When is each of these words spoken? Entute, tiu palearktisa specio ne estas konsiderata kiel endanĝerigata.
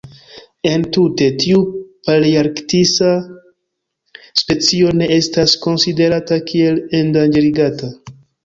Entute, 0.67 1.25
tiu 1.41 1.59
palearktisa 2.07 3.11
specio 4.43 4.97
ne 5.03 5.11
estas 5.19 5.57
konsiderata 5.67 6.43
kiel 6.51 6.83
endanĝerigata. 7.03 7.93